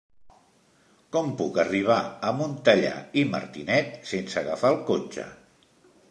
Com 1.15 1.27
puc 1.41 1.59
arribar 1.63 1.97
a 2.29 2.31
Montellà 2.39 2.93
i 3.21 3.25
Martinet 3.33 3.91
sense 4.13 4.39
agafar 4.43 4.71
el 4.77 4.79
cotxe? 4.89 5.27